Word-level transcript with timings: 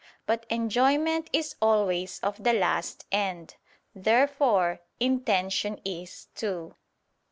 But 0.25 0.47
enjoyment 0.49 1.29
is 1.31 1.55
always 1.61 2.19
of 2.21 2.43
the 2.43 2.53
last 2.53 3.05
end. 3.11 3.57
Therefore 3.93 4.81
intention 4.99 5.79
is 5.85 6.25
too. 6.33 6.73